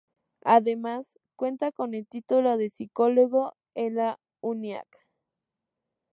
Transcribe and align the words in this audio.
Además 0.45 1.19
cuenta 1.35 1.71
con 1.71 1.93
el 1.93 2.07
título 2.07 2.57
de 2.57 2.71
psicólogo 2.71 3.53
en 3.75 3.93
la 3.97 4.19
Uniacc. 4.41 4.89